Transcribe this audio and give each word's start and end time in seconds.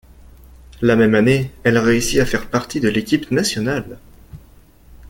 La 0.81 0.95
même 0.95 1.13
année, 1.13 1.51
elle 1.63 1.77
réussit 1.77 2.19
à 2.19 2.25
faire 2.25 2.49
partie 2.49 2.79
de 2.79 2.89
l’équipe 2.89 3.29
nationale. 3.29 3.99